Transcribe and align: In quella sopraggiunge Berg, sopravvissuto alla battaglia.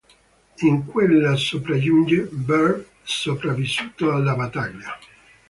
In 0.61 0.87
quella 0.87 1.35
sopraggiunge 1.35 2.21
Berg, 2.31 2.87
sopravvissuto 3.03 4.11
alla 4.11 4.33
battaglia. 4.33 4.97